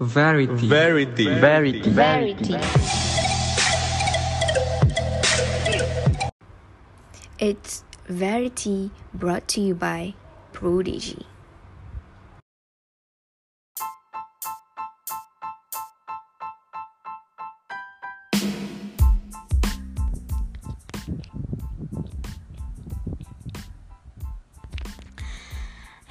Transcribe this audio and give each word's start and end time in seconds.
Verity. 0.00 0.68
Verity. 0.68 1.24
Verity. 1.24 1.90
Verity. 1.90 2.56
It's 7.38 7.84
Verity 8.08 8.90
brought 9.14 9.46
to 9.48 9.60
you 9.60 9.74
by 9.74 10.14
Prodigy. 10.52 11.24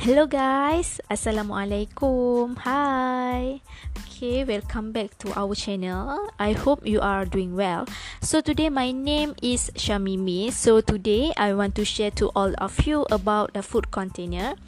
Hello 0.03 0.27
guys, 0.27 0.99
Assalamualaikum. 1.07 2.59
Hi. 2.67 3.63
Okay, 4.03 4.43
welcome 4.43 4.91
back 4.91 5.15
to 5.23 5.31
our 5.31 5.55
channel. 5.55 6.27
I 6.35 6.51
hope 6.51 6.83
you 6.83 6.99
are 6.99 7.23
doing 7.23 7.55
well. 7.55 7.87
So 8.19 8.43
today 8.43 8.67
my 8.67 8.91
name 8.91 9.31
is 9.39 9.71
Shamimi. 9.79 10.51
So 10.51 10.83
today 10.83 11.31
I 11.39 11.55
want 11.55 11.79
to 11.79 11.87
share 11.87 12.11
to 12.19 12.35
all 12.35 12.51
of 12.59 12.83
you 12.83 13.07
about 13.15 13.55
the 13.55 13.63
food 13.63 13.95
container. 13.95 14.59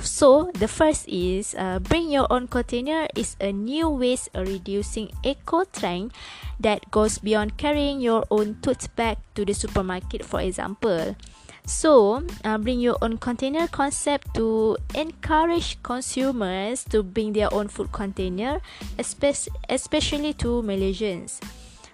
So 0.00 0.48
the 0.56 0.72
first 0.72 1.04
is 1.04 1.52
uh, 1.52 1.84
bring 1.84 2.08
your 2.08 2.24
own 2.32 2.48
container 2.48 3.12
is 3.12 3.36
a 3.44 3.52
new 3.52 3.92
waste 3.92 4.32
reducing 4.32 5.12
eco 5.20 5.68
trend 5.68 6.16
that 6.64 6.88
goes 6.88 7.20
beyond 7.20 7.60
carrying 7.60 8.00
your 8.00 8.24
own 8.32 8.56
tote 8.64 8.88
bag 8.96 9.20
to 9.36 9.44
the 9.44 9.52
supermarket 9.52 10.24
for 10.24 10.40
example. 10.40 11.12
So, 11.68 12.24
uh, 12.48 12.56
bring 12.56 12.80
your 12.80 12.96
own 13.02 13.18
container 13.20 13.68
concept 13.68 14.32
to 14.40 14.78
encourage 14.94 15.76
consumers 15.82 16.82
to 16.88 17.02
bring 17.02 17.34
their 17.34 17.52
own 17.52 17.68
food 17.68 17.92
container, 17.92 18.64
especially, 18.98 20.32
to 20.40 20.64
Malaysians. 20.64 21.44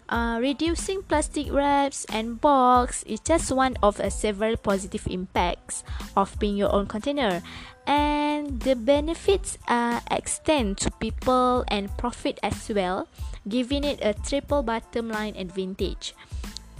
Uh, 0.08 0.38
reducing 0.40 1.02
plastic 1.02 1.50
wraps 1.50 2.06
and 2.06 2.40
box 2.40 3.02
is 3.02 3.18
just 3.18 3.50
one 3.50 3.74
of 3.82 3.98
uh, 3.98 4.08
several 4.10 4.56
positive 4.56 5.02
impacts 5.10 5.82
of 6.14 6.38
being 6.38 6.54
your 6.56 6.70
own 6.70 6.86
container, 6.86 7.42
and 7.88 8.60
the 8.60 8.76
benefits 8.76 9.58
uh, 9.66 9.98
extend 10.08 10.78
to 10.78 10.90
people 11.02 11.64
and 11.66 11.90
profit 11.98 12.38
as 12.44 12.70
well, 12.70 13.08
giving 13.48 13.82
it 13.82 13.98
a 14.02 14.14
triple 14.14 14.62
bottom 14.62 15.10
line 15.10 15.34
advantage. 15.34 16.14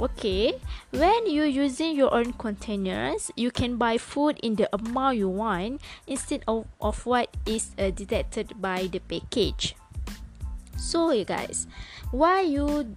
Okay, 0.00 0.58
when 0.90 1.30
you're 1.30 1.46
using 1.46 1.94
your 1.94 2.12
own 2.12 2.34
containers, 2.34 3.30
you 3.36 3.52
can 3.54 3.76
buy 3.76 3.96
food 3.96 4.40
in 4.42 4.56
the 4.56 4.66
amount 4.74 5.18
you 5.18 5.28
want 5.28 5.80
instead 6.08 6.42
of, 6.48 6.66
of 6.80 7.06
what 7.06 7.30
is 7.46 7.70
uh, 7.78 7.90
detected 7.90 8.60
by 8.60 8.88
the 8.90 8.98
package. 8.98 9.76
So, 10.76 11.12
you 11.12 11.24
guys, 11.24 11.68
why 12.10 12.40
you 12.40 12.96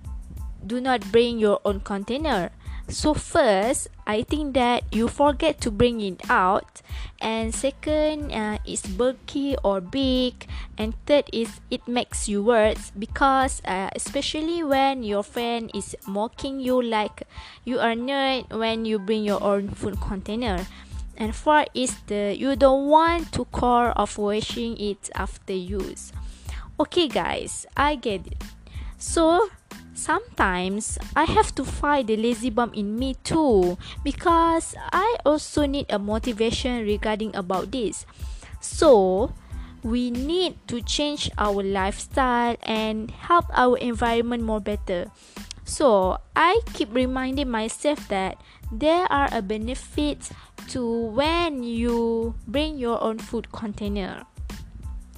do 0.66 0.81
not 0.81 1.12
bring 1.12 1.38
your 1.38 1.62
own 1.64 1.81
container? 1.81 2.50
So 2.89 3.13
first, 3.13 3.89
I 4.07 4.23
think 4.23 4.53
that 4.53 4.83
you 4.95 5.09
forget 5.09 5.59
to 5.61 5.71
bring 5.71 5.99
it 5.99 6.21
out, 6.30 6.81
and 7.19 7.53
second, 7.53 8.31
uh, 8.31 8.59
it's 8.63 8.88
bulky 8.88 9.57
or 9.61 9.81
big, 9.81 10.47
and 10.77 10.95
third 11.05 11.27
is 11.33 11.59
it 11.69 11.85
makes 11.85 12.30
you 12.30 12.41
worse 12.41 12.91
because 12.97 13.61
uh, 13.65 13.89
especially 13.93 14.63
when 14.63 15.03
your 15.03 15.23
friend 15.23 15.69
is 15.75 15.97
mocking 16.08 16.61
you 16.61 16.81
like 16.81 17.27
you 17.65 17.77
are 17.80 17.91
nerd 17.91 18.47
when 18.55 18.85
you 18.85 18.99
bring 18.99 19.25
your 19.25 19.43
own 19.43 19.67
food 19.67 19.99
container. 19.99 20.65
And 21.17 21.35
fourth 21.35 21.67
is 21.73 21.91
the 22.08 22.38
you 22.39 22.55
don't 22.55 22.88
want 22.88 23.33
to 23.33 23.43
core 23.52 23.91
of 23.99 24.17
washing 24.17 24.77
it 24.80 25.09
after 25.13 25.52
use. 25.52 26.13
Okay, 26.80 27.09
guys, 27.09 27.65
I 27.75 27.95
get 27.95 28.25
it. 28.27 28.39
So 28.97 29.49
sometimes 29.98 31.02
I 31.17 31.26
have 31.26 31.53
to 31.58 31.66
fight 31.66 32.08
the 32.08 32.16
lazy 32.16 32.53
bum 32.53 32.72
in 32.78 32.95
me 32.95 33.17
too 33.26 33.77
because 34.05 34.77
I 34.94 35.17
also 35.26 35.66
need 35.66 35.89
a 35.89 35.98
motivation 35.98 36.86
regarding 36.86 37.36
about 37.36 37.73
this. 37.73 38.05
So, 38.61 39.33
we 39.83 40.11
need 40.11 40.55
to 40.67 40.82
change 40.82 41.30
our 41.38 41.64
lifestyle 41.64 42.55
and 42.64 43.10
help 43.11 43.45
our 43.54 43.77
environment 43.77 44.44
more 44.44 44.61
better. 44.61 45.10
So, 45.66 46.21
I 46.36 46.61
keep 46.73 46.94
reminding 46.94 47.50
myself 47.50 48.08
that 48.08 48.38
there 48.71 49.05
are 49.11 49.30
a 49.32 49.42
benefits 49.42 50.32
to 50.70 50.83
when 50.86 51.64
you 51.64 52.36
bring 52.48 52.77
your 52.77 53.02
own 53.02 53.20
food 53.20 53.52
container. 53.52 54.26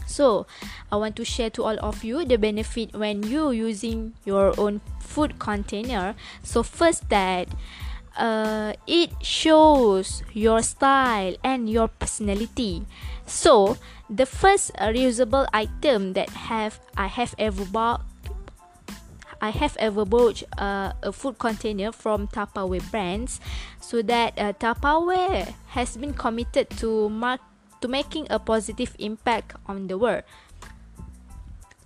So, 0.10 0.50
I 0.92 0.98
want 0.98 1.16
to 1.18 1.24
share 1.24 1.54
to 1.54 1.64
all 1.64 1.78
of 1.86 2.04
you 2.04 2.26
the 2.26 2.38
benefit 2.42 2.98
when 2.98 3.22
you 3.22 3.52
using 3.52 4.18
your 4.26 4.58
own 4.58 4.82
food 5.00 5.38
container. 5.38 6.16
So, 6.42 6.64
first 6.64 7.10
that 7.10 7.48
uh, 8.18 8.74
it 8.88 9.14
shows 9.22 10.24
your 10.34 10.62
style 10.62 11.38
and 11.44 11.70
your 11.70 11.88
personality. 11.88 12.86
So, 13.26 13.78
the 14.10 14.26
first 14.26 14.74
reusable 14.82 15.46
item 15.54 16.14
that 16.14 16.50
have 16.50 16.80
I 16.98 17.06
have 17.06 17.36
ever 17.38 17.64
bought 17.66 18.02
I 19.42 19.52
have 19.52 19.78
ever 19.80 20.04
bought 20.04 20.44
uh, 20.58 20.92
a 21.02 21.12
food 21.14 21.40
container 21.40 21.92
from 21.92 22.28
Tupperware 22.28 22.84
brands 22.92 23.40
so 23.80 24.02
that 24.04 24.38
uh, 24.38 24.52
Tupperware 24.54 25.54
has 25.68 25.96
been 25.96 26.14
committed 26.14 26.70
to 26.82 27.08
mark 27.08 27.40
to 27.82 27.88
making 27.88 28.28
a 28.30 28.40
positive 28.40 28.96
impact 29.00 29.56
on 29.68 29.88
the 29.88 29.98
world. 29.98 30.24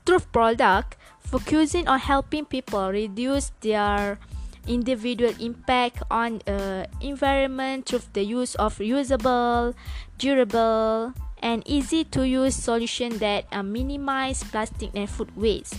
Truth 0.05 0.31
product 0.31 0.97
focusing 1.19 1.87
on 1.87 1.99
helping 1.99 2.45
people 2.45 2.91
reduce 2.91 3.51
their 3.61 4.19
individual 4.67 5.33
impact 5.39 6.03
on 6.11 6.41
uh, 6.47 6.85
environment 7.01 7.85
through 7.85 8.05
the 8.13 8.23
use 8.23 8.55
of 8.55 8.79
usable, 8.79 9.73
durable, 10.17 11.13
and 11.41 11.63
easy 11.65 12.03
to 12.03 12.27
use 12.27 12.55
solution 12.55 13.17
that 13.19 13.45
uh, 13.51 13.63
minimize 13.63 14.43
plastic 14.43 14.91
and 14.95 15.09
food 15.09 15.35
waste. 15.35 15.75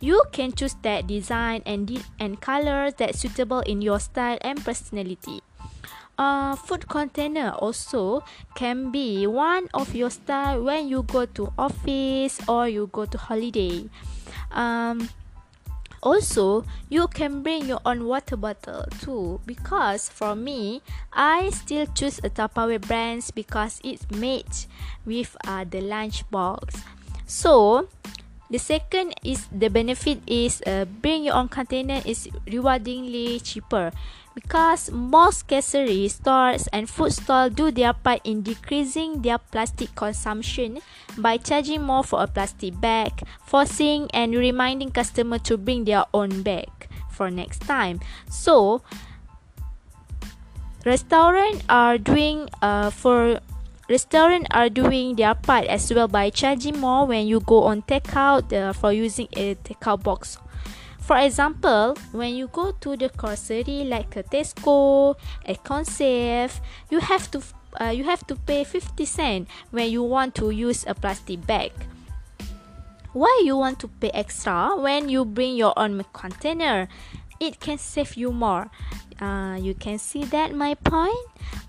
You 0.00 0.22
can 0.32 0.52
choose 0.52 0.74
that 0.82 1.06
design 1.06 1.62
and 1.64 1.86
de- 1.86 2.04
and 2.20 2.40
color 2.40 2.90
that 2.90 3.14
suitable 3.14 3.60
in 3.60 3.80
your 3.80 3.98
style 4.00 4.38
and 4.42 4.62
personality 4.62 5.40
uh, 6.18 6.56
food 6.56 6.88
container 6.88 7.50
also 7.50 8.24
can 8.54 8.90
be 8.90 9.26
one 9.26 9.68
of 9.74 9.94
your 9.94 10.10
style 10.10 10.62
when 10.62 10.88
you 10.88 11.02
go 11.02 11.26
to 11.26 11.52
office 11.58 12.40
or 12.48 12.68
you 12.68 12.88
go 12.92 13.04
to 13.04 13.18
holiday. 13.18 13.88
Um, 14.50 15.08
also 16.02 16.64
you 16.88 17.08
can 17.08 17.42
bring 17.42 17.66
your 17.66 17.80
own 17.84 18.06
water 18.06 18.36
bottle 18.36 18.84
too 19.00 19.40
because 19.44 20.08
for 20.08 20.36
me 20.36 20.80
i 21.12 21.50
still 21.50 21.86
choose 21.98 22.18
a 22.18 22.30
tupperware 22.30 22.80
brands 22.80 23.32
because 23.32 23.80
it's 23.82 24.08
made 24.12 24.46
with 25.04 25.36
uh, 25.46 25.64
the 25.64 25.80
lunch 25.80 26.28
box. 26.30 26.76
So 27.26 27.88
the 28.50 28.58
second 28.58 29.14
is 29.24 29.46
the 29.50 29.68
benefit 29.68 30.22
is 30.26 30.62
uh, 30.66 30.84
bring 30.84 31.24
your 31.24 31.34
own 31.34 31.48
container 31.48 32.00
is 32.04 32.28
rewardingly 32.46 33.42
cheaper 33.42 33.90
because 34.36 34.92
most 34.92 35.48
grocery 35.48 36.06
stores 36.08 36.68
and 36.68 36.88
food 36.88 37.10
stalls 37.10 37.52
do 37.56 37.70
their 37.70 37.94
part 37.94 38.20
in 38.22 38.42
decreasing 38.42 39.22
their 39.22 39.38
plastic 39.38 39.94
consumption 39.96 40.78
by 41.16 41.38
charging 41.38 41.82
more 41.82 42.04
for 42.04 42.22
a 42.22 42.26
plastic 42.26 42.78
bag, 42.78 43.10
forcing 43.42 44.10
and 44.12 44.34
reminding 44.34 44.90
customers 44.90 45.40
to 45.40 45.56
bring 45.56 45.84
their 45.84 46.04
own 46.12 46.42
bag 46.42 46.68
for 47.10 47.30
next 47.30 47.62
time. 47.62 47.98
So, 48.28 48.82
restaurants 50.84 51.64
are 51.70 51.96
doing 51.96 52.50
uh, 52.60 52.90
for 52.90 53.40
Restaurants 53.88 54.48
are 54.50 54.68
doing 54.68 55.14
their 55.14 55.34
part 55.34 55.66
as 55.66 55.92
well 55.94 56.08
by 56.08 56.30
charging 56.30 56.80
more 56.80 57.06
when 57.06 57.26
you 57.26 57.38
go 57.40 57.64
on 57.64 57.82
takeout 57.82 58.52
uh, 58.52 58.72
for 58.72 58.92
using 58.92 59.28
a 59.36 59.54
takeout 59.54 60.02
box. 60.02 60.38
For 60.98 61.16
example, 61.18 61.96
when 62.10 62.34
you 62.34 62.48
go 62.48 62.72
to 62.72 62.96
the 62.96 63.10
grocery 63.16 63.84
like 63.86 64.16
a 64.16 64.24
Tesco, 64.24 65.14
Econsave, 65.46 66.58
you 66.90 66.98
have 66.98 67.30
to 67.30 67.40
uh, 67.80 67.94
you 67.94 68.02
have 68.02 68.26
to 68.26 68.34
pay 68.34 68.64
50 68.64 69.04
cent 69.04 69.48
when 69.70 69.88
you 69.88 70.02
want 70.02 70.34
to 70.36 70.50
use 70.50 70.84
a 70.88 70.94
plastic 70.94 71.46
bag. 71.46 71.70
Why 73.12 73.42
you 73.44 73.56
want 73.56 73.78
to 73.80 73.88
pay 73.88 74.10
extra 74.10 74.74
when 74.76 75.08
you 75.08 75.24
bring 75.24 75.54
your 75.54 75.78
own 75.78 76.04
container? 76.12 76.88
It 77.38 77.60
can 77.60 77.78
save 77.78 78.16
you 78.16 78.32
more. 78.32 78.68
Uh, 79.20 79.56
you 79.56 79.72
can 79.72 79.98
see 79.98 80.24
that 80.24 80.52
my 80.52 80.74
point? 80.74 81.16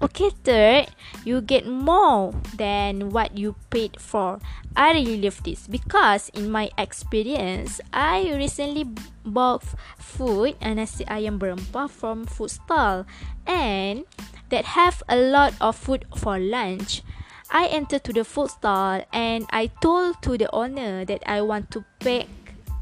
Okay 0.01 0.29
third 0.43 0.91
you 1.23 1.39
get 1.39 1.65
more 1.65 2.35
than 2.55 3.09
what 3.11 3.37
you 3.37 3.55
paid 3.69 3.99
for. 3.99 4.39
I 4.75 4.91
really 4.91 5.21
love 5.21 5.41
this 5.43 5.67
because 5.67 6.29
in 6.35 6.51
my 6.51 6.69
experience 6.77 7.81
i 7.93 8.29
recently 8.35 8.85
bought 9.25 9.63
food 9.97 10.55
and 10.61 10.77
nasi 10.77 11.03
ayam 11.05 11.39
berempah 11.39 11.89
from 11.89 12.27
food 12.27 12.51
stall 12.51 13.07
and 13.47 14.03
that 14.49 14.77
have 14.77 15.01
a 15.09 15.15
lot 15.15 15.53
of 15.59 15.75
food 15.75 16.05
for 16.15 16.39
lunch. 16.39 17.01
I 17.49 17.67
entered 17.67 18.03
to 18.03 18.13
the 18.13 18.27
food 18.27 18.51
stall 18.51 19.07
and 19.13 19.47
I 19.55 19.71
told 19.79 20.21
to 20.23 20.37
the 20.37 20.51
owner 20.51 21.05
that 21.05 21.23
I 21.23 21.41
want 21.41 21.71
to 21.71 21.83
pack 21.99 22.27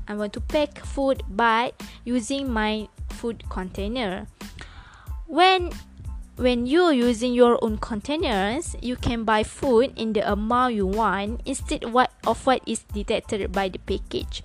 I 0.08 0.14
want 0.14 0.34
to 0.34 0.42
pack 0.42 0.78
food 0.86 1.24
by 1.30 1.74
using 2.04 2.52
my 2.52 2.90
food 3.10 3.44
container. 3.50 4.28
When 5.36 5.70
when 6.38 6.66
you're 6.66 6.92
using 6.92 7.34
your 7.34 7.58
own 7.64 7.78
containers, 7.78 8.76
you 8.82 8.96
can 8.96 9.24
buy 9.24 9.44
food 9.44 9.94
in 9.96 10.14
the 10.14 10.30
amount 10.30 10.76
you 10.76 10.86
want 10.86 11.42
instead 11.46 11.84
of 11.86 12.46
what 12.46 12.62
is 12.68 12.80
detected 12.92 13.52
by 13.52 13.70
the 13.70 13.80
package. 13.80 14.44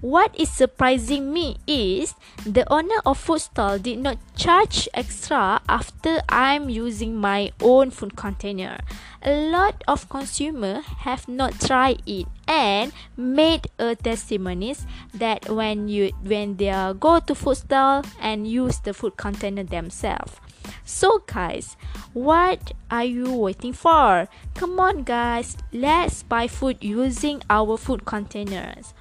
What 0.00 0.34
is 0.38 0.48
surprising 0.48 1.32
me 1.32 1.58
is 1.66 2.14
the 2.46 2.64
owner 2.72 3.02
of 3.04 3.18
food 3.18 3.40
stall 3.40 3.78
did 3.78 3.98
not 3.98 4.18
charge 4.36 4.88
extra 4.94 5.60
after 5.68 6.20
I'm 6.28 6.68
using 6.68 7.16
my 7.16 7.50
own 7.60 7.90
food 7.90 8.16
container. 8.16 8.78
A 9.22 9.50
lot 9.50 9.82
of 9.88 10.08
consumers 10.08 10.84
have 11.02 11.28
not 11.28 11.60
tried 11.60 12.02
it 12.06 12.26
and 12.46 12.92
made 13.16 13.66
a 13.78 13.96
testimonies 13.96 14.86
that 15.14 15.50
when 15.50 15.88
you 15.88 16.12
when 16.22 16.56
they 16.56 16.70
go 16.98 17.18
to 17.18 17.34
food 17.34 17.56
stall 17.56 18.04
and 18.20 18.46
use 18.46 18.78
the 18.78 18.94
food 18.94 19.16
container 19.16 19.64
themselves. 19.64 20.38
So 20.84 21.22
guys, 21.26 21.76
what 22.12 22.72
are 22.90 23.04
you 23.04 23.32
waiting 23.32 23.72
for? 23.72 24.28
Come 24.54 24.80
on 24.80 25.02
guys, 25.04 25.56
let's 25.72 26.22
buy 26.22 26.48
food 26.48 26.78
using 26.80 27.42
our 27.50 27.76
food 27.76 28.04
containers. 28.04 28.94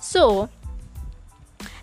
So, 0.00 0.48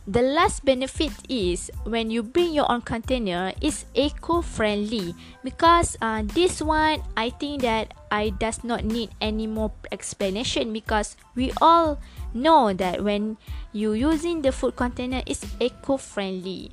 the 0.07 0.23
last 0.23 0.63
benefit 0.63 1.11
is 1.27 1.69
when 1.83 2.09
you 2.09 2.23
bring 2.23 2.53
your 2.55 2.71
own 2.71 2.79
container 2.79 3.51
it's 3.59 3.83
eco-friendly 3.93 5.13
because 5.43 5.97
uh, 6.01 6.23
this 6.23 6.61
one 6.61 7.03
I 7.17 7.29
think 7.29 7.61
that 7.63 7.93
I 8.09 8.29
does 8.29 8.63
not 8.63 8.85
need 8.85 9.11
any 9.19 9.47
more 9.47 9.71
explanation 9.91 10.71
because 10.71 11.17
we 11.35 11.51
all 11.59 11.99
know 12.33 12.71
that 12.71 13.03
when 13.03 13.35
you 13.73 13.91
using 13.91 14.43
the 14.43 14.53
food 14.53 14.77
container 14.77 15.21
it's 15.27 15.43
eco-friendly. 15.59 16.71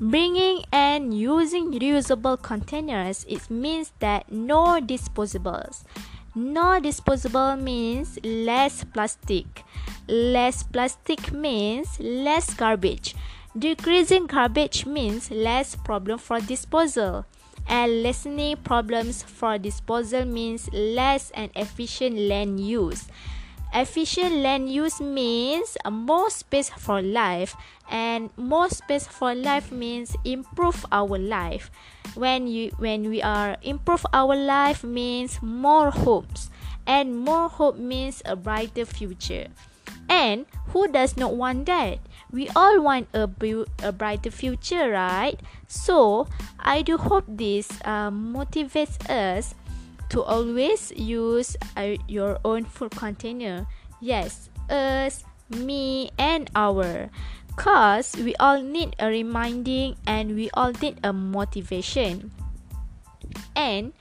Bringing 0.00 0.62
and 0.70 1.12
using 1.12 1.72
reusable 1.72 2.40
containers 2.40 3.26
it 3.28 3.50
means 3.50 3.90
that 3.98 4.30
no 4.30 4.78
disposables. 4.80 5.82
No 6.36 6.78
disposable 6.78 7.56
means 7.56 8.16
less 8.22 8.84
plastic. 8.84 9.64
Less 10.06 10.62
plastic 10.62 11.32
means 11.32 11.98
less 11.98 12.54
garbage. 12.54 13.16
Decreasing 13.58 14.26
garbage 14.26 14.86
means 14.86 15.32
less 15.32 15.74
problem 15.74 16.18
for 16.18 16.38
disposal. 16.38 17.26
And 17.66 18.04
lessening 18.04 18.58
problems 18.58 19.24
for 19.24 19.58
disposal 19.58 20.24
means 20.24 20.72
less 20.72 21.32
and 21.32 21.50
efficient 21.56 22.16
land 22.16 22.60
use. 22.60 23.08
Efficient 23.74 24.36
land 24.36 24.72
use 24.72 25.00
means 25.00 25.76
more 25.90 26.30
space 26.30 26.70
for 26.70 27.02
life, 27.02 27.54
and 27.90 28.30
more 28.36 28.68
space 28.70 29.06
for 29.06 29.34
life 29.34 29.70
means 29.70 30.16
improve 30.24 30.86
our 30.90 31.18
life. 31.18 31.70
When 32.14 32.48
you 32.48 32.72
when 32.78 33.08
we 33.10 33.20
are 33.22 33.56
improve 33.62 34.06
our 34.12 34.34
life 34.34 34.82
means 34.82 35.38
more 35.42 35.90
hopes, 35.90 36.50
and 36.86 37.12
more 37.12 37.48
hope 37.48 37.76
means 37.76 38.22
a 38.24 38.34
brighter 38.34 38.84
future. 38.84 39.48
And 40.08 40.46
who 40.72 40.88
does 40.88 41.16
not 41.16 41.36
want 41.36 41.66
that? 41.66 42.00
We 42.32 42.48
all 42.56 42.80
want 42.80 43.08
a, 43.12 43.26
bu- 43.26 43.68
a 43.82 43.92
brighter 43.92 44.30
future, 44.30 44.90
right? 44.90 45.38
So 45.66 46.26
I 46.58 46.80
do 46.80 46.96
hope 46.96 47.24
this 47.28 47.68
uh, 47.84 48.10
motivates 48.10 48.96
us 49.08 49.54
to 50.10 50.22
always 50.22 50.92
use 50.96 51.56
uh, 51.76 51.96
your 52.08 52.38
own 52.44 52.64
food 52.64 52.92
container. 52.92 53.66
Yes, 54.00 54.48
us, 54.70 55.24
me, 55.50 56.10
and 56.18 56.50
our. 56.54 57.10
Cause 57.56 58.14
we 58.14 58.36
all 58.36 58.62
need 58.62 58.94
a 59.00 59.08
reminding 59.08 59.96
and 60.06 60.36
we 60.36 60.48
all 60.54 60.70
need 60.80 61.00
a 61.02 61.12
motivation. 61.12 62.30
And 63.56 63.92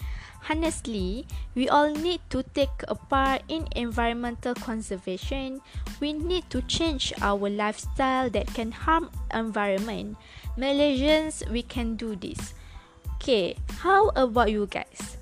honestly, 0.47 1.25
we 1.55 1.67
all 1.67 1.89
need 1.89 2.21
to 2.29 2.43
take 2.53 2.85
a 2.87 2.93
part 2.93 3.41
in 3.49 3.67
environmental 3.75 4.53
conservation. 4.53 5.61
We 5.99 6.13
need 6.13 6.49
to 6.51 6.61
change 6.69 7.13
our 7.19 7.49
lifestyle 7.49 8.29
that 8.29 8.53
can 8.53 8.71
harm 8.71 9.09
environment. 9.33 10.17
Malaysians, 10.55 11.41
we 11.49 11.63
can 11.63 11.95
do 11.95 12.15
this. 12.15 12.53
Okay, 13.17 13.57
how 13.81 14.09
about 14.13 14.51
you 14.51 14.67
guys? 14.69 15.17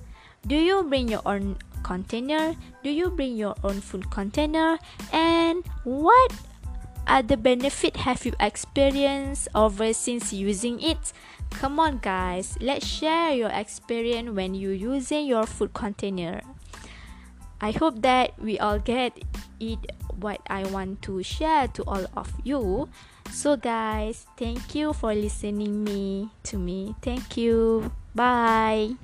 Do 0.48 0.56
you 0.56 0.84
bring 0.84 1.08
your 1.08 1.22
own 1.26 1.58
container? 1.82 2.56
Do 2.84 2.90
you 2.90 3.10
bring 3.10 3.36
your 3.36 3.56
own 3.64 3.82
food 3.82 4.10
container? 4.12 4.78
And 5.12 5.66
what 5.84 6.34
other 7.08 7.38
benefit 7.38 7.98
have 7.98 8.26
you 8.26 8.34
experienced 8.40 9.48
over 9.56 9.94
since 9.94 10.34
using 10.34 10.82
it? 10.82 11.14
Come 11.52 11.80
on 11.80 12.00
guys, 12.00 12.58
let's 12.60 12.86
share 12.86 13.34
your 13.34 13.50
experience 13.50 14.30
when 14.32 14.54
you 14.54 14.72
using 14.72 15.26
your 15.26 15.46
food 15.46 15.74
container. 15.74 16.42
I 17.62 17.72
hope 17.72 18.02
that 18.02 18.38
we 18.38 18.60
all 18.60 18.80
get 18.80 19.18
it 19.60 19.80
what 20.20 20.42
I 20.48 20.66
want 20.68 21.02
to 21.04 21.24
share 21.24 21.68
to 21.70 21.84
all 21.88 22.06
of 22.18 22.32
you. 22.44 22.90
So 23.32 23.56
guys, 23.56 24.28
thank 24.38 24.76
you 24.76 24.94
for 24.94 25.14
listening 25.16 25.84
me 25.84 26.30
to 26.44 26.58
me. 26.58 26.96
Thank 27.02 27.38
you. 27.38 27.92
Bye. 28.14 28.96